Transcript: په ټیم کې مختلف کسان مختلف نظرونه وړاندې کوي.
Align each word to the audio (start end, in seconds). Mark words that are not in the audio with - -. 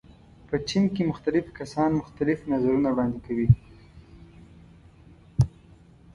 په 0.47 0.55
ټیم 0.67 0.85
کې 0.95 1.09
مختلف 1.11 1.45
کسان 1.59 1.89
مختلف 2.01 2.39
نظرونه 2.51 2.89
وړاندې 2.91 3.19
کوي. 3.25 3.47